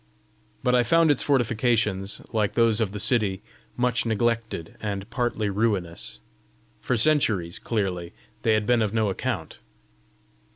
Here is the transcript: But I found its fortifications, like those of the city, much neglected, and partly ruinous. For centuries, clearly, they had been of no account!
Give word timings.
But 0.63 0.73
I 0.73 0.81
found 0.81 1.11
its 1.11 1.21
fortifications, 1.21 2.21
like 2.33 2.55
those 2.55 2.81
of 2.81 2.91
the 2.91 2.99
city, 2.99 3.43
much 3.77 4.03
neglected, 4.03 4.75
and 4.81 5.07
partly 5.11 5.47
ruinous. 5.47 6.17
For 6.79 6.97
centuries, 6.97 7.59
clearly, 7.59 8.11
they 8.41 8.55
had 8.55 8.65
been 8.65 8.81
of 8.81 8.95
no 8.95 9.11
account! 9.11 9.59